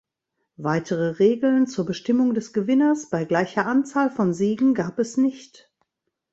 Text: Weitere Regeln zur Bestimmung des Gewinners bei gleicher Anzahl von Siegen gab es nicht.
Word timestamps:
Weitere 0.57 1.17
Regeln 1.19 1.67
zur 1.67 1.85
Bestimmung 1.85 2.33
des 2.33 2.53
Gewinners 2.53 3.11
bei 3.11 3.23
gleicher 3.23 3.67
Anzahl 3.67 4.09
von 4.09 4.33
Siegen 4.33 4.73
gab 4.73 4.97
es 4.97 5.15
nicht. 5.15 5.71